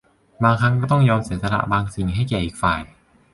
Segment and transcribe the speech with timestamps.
[0.43, 2.79] บางครั้งก็ต้องยอมเสียสละบางสิ่งให้แก่อีกฝ่าย